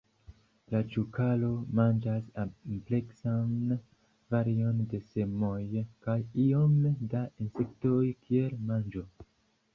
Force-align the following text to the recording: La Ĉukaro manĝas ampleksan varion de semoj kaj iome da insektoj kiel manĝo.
La 0.75 0.79
Ĉukaro 0.93 1.49
manĝas 1.79 2.31
ampleksan 2.43 3.75
varion 4.37 4.81
de 4.95 5.01
semoj 5.11 5.61
kaj 6.09 6.17
iome 6.47 6.95
da 7.15 7.23
insektoj 7.47 8.03
kiel 8.25 8.59
manĝo. 8.75 9.07